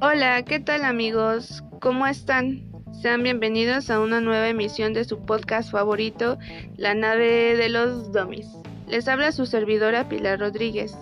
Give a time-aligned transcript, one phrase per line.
[0.00, 1.64] Hola, ¿qué tal amigos?
[1.80, 2.70] ¿Cómo están?
[2.92, 6.38] Sean bienvenidos a una nueva emisión de su podcast favorito,
[6.76, 8.46] La nave de los Domis.
[8.86, 10.96] Les habla su servidora Pilar Rodríguez.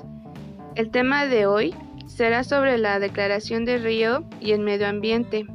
[0.74, 1.74] El tema de hoy
[2.06, 5.46] será sobre la Declaración de Río y el medio ambiente.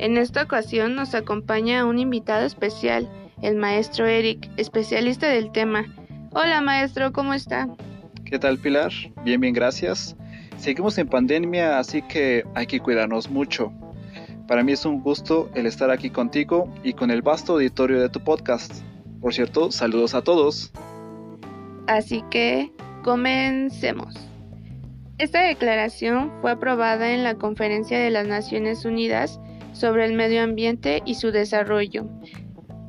[0.00, 3.06] En esta ocasión nos acompaña un invitado especial,
[3.42, 5.94] el maestro Eric, especialista del tema.
[6.32, 7.68] Hola maestro, ¿cómo está?
[8.24, 8.90] ¿Qué tal Pilar?
[9.24, 10.16] Bien, bien, gracias.
[10.56, 13.74] Seguimos en pandemia, así que hay que cuidarnos mucho.
[14.48, 18.08] Para mí es un gusto el estar aquí contigo y con el vasto auditorio de
[18.08, 18.82] tu podcast.
[19.20, 20.72] Por cierto, saludos a todos.
[21.88, 22.72] Así que
[23.04, 24.14] comencemos.
[25.18, 29.38] Esta declaración fue aprobada en la Conferencia de las Naciones Unidas
[29.72, 32.06] sobre el Medio Ambiente y su Desarrollo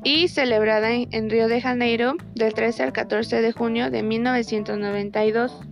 [0.04, 5.68] y celebrada en, Río de Janeiro del 13 al 14 de junio de 1992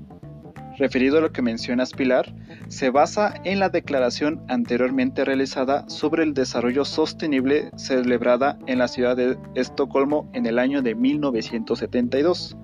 [0.81, 2.35] referido a lo que mencionas Pilar,
[2.69, 9.15] se basa en la declaración anteriormente realizada sobre el desarrollo sostenible celebrada en la ciudad
[9.15, 12.57] de Estocolmo en el año de 1972.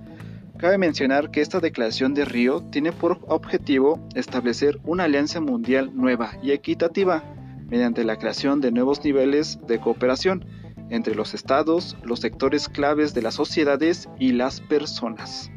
[0.57, 6.33] Cabe mencionar que esta declaración de Río tiene por objetivo establecer una alianza mundial nueva
[6.43, 7.23] y equitativa
[7.69, 10.45] mediante la creación de nuevos niveles de cooperación
[10.91, 15.51] entre los estados, los sectores claves de las sociedades y las personas.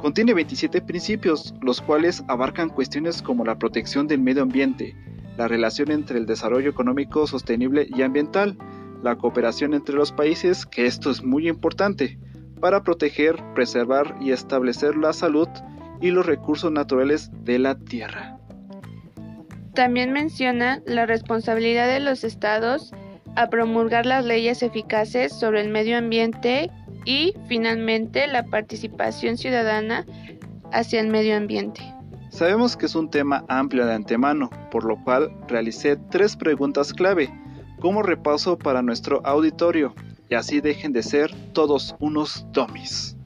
[0.00, 4.96] Contiene 27 principios, los cuales abarcan cuestiones como la protección del medio ambiente,
[5.36, 8.58] la relación entre el desarrollo económico sostenible y ambiental,
[9.02, 12.18] la cooperación entre los países, que esto es muy importante,
[12.60, 15.48] para proteger, preservar y establecer la salud
[16.00, 18.31] y los recursos naturales de la tierra.
[19.74, 22.92] También menciona la responsabilidad de los estados
[23.36, 26.70] a promulgar las leyes eficaces sobre el medio ambiente
[27.04, 30.04] y finalmente la participación ciudadana
[30.72, 31.80] hacia el medio ambiente.
[32.28, 37.30] Sabemos que es un tema amplio de antemano, por lo cual realicé tres preguntas clave
[37.80, 39.94] como repaso para nuestro auditorio
[40.28, 43.16] y así dejen de ser todos unos dummies.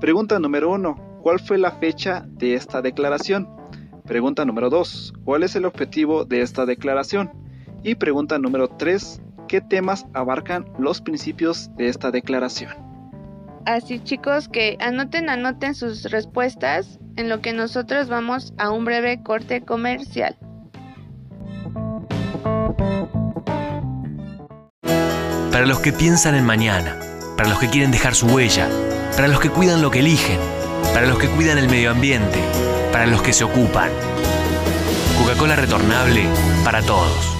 [0.00, 3.48] Pregunta número uno, ¿cuál fue la fecha de esta declaración?
[4.06, 5.14] Pregunta número 2.
[5.24, 7.32] ¿Cuál es el objetivo de esta declaración?
[7.82, 9.20] Y pregunta número 3.
[9.48, 12.70] ¿Qué temas abarcan los principios de esta declaración?
[13.64, 19.22] Así chicos que anoten, anoten sus respuestas en lo que nosotros vamos a un breve
[19.24, 20.36] corte comercial.
[25.50, 26.96] Para los que piensan en mañana,
[27.36, 28.68] para los que quieren dejar su huella,
[29.16, 30.38] para los que cuidan lo que eligen,
[30.94, 32.38] para los que cuidan el medio ambiente,
[32.92, 33.90] para los que se ocupan.
[35.18, 36.22] Coca-Cola retornable
[36.64, 37.36] para todos.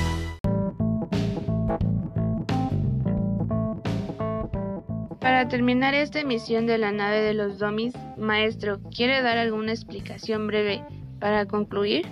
[5.20, 10.46] Para terminar esta emisión de la nave de los domis, maestro, ¿quiere dar alguna explicación
[10.46, 10.82] breve
[11.20, 12.06] para concluir?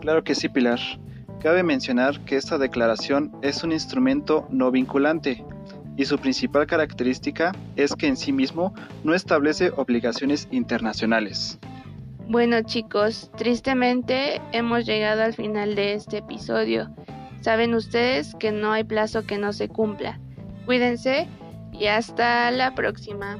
[0.00, 0.80] Claro que sí, Pilar.
[1.40, 5.44] Cabe mencionar que esta declaración es un instrumento no vinculante
[5.96, 8.74] y su principal característica es que en sí mismo
[9.04, 11.58] no establece obligaciones internacionales.
[12.28, 16.90] Bueno chicos, tristemente hemos llegado al final de este episodio.
[17.40, 20.20] Saben ustedes que no hay plazo que no se cumpla.
[20.66, 21.26] Cuídense
[21.72, 23.38] y hasta la próxima.